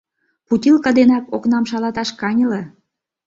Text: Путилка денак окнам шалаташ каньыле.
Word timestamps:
Путилка 0.47 0.91
денак 0.97 1.25
окнам 1.35 1.63
шалаташ 1.71 2.09
каньыле. 2.21 2.61